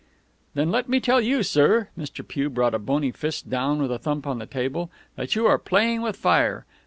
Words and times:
"Then 0.55 0.71
let 0.71 0.89
me 0.89 0.99
tell 0.99 1.21
you, 1.21 1.43
sir" 1.43 1.87
Mr. 1.95 2.27
Pugh 2.27 2.49
brought 2.49 2.73
a 2.73 2.79
bony 2.79 3.11
fist 3.11 3.51
down 3.51 3.79
with 3.79 3.91
a 3.91 3.99
thump 3.99 4.25
on 4.25 4.39
the 4.39 4.47
table 4.47 4.89
"that 5.15 5.35
you 5.35 5.45
are 5.45 5.59
playing 5.59 6.01
with 6.01 6.15
fire. 6.17 6.65